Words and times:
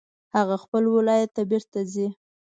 هغه 0.35 0.55
خپل 0.63 0.83
ولایت 0.95 1.29
ته 1.35 1.41
بیرته 1.49 1.79
ځي 1.93 2.07